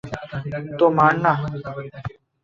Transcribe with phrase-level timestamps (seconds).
[0.79, 1.33] তো মার না।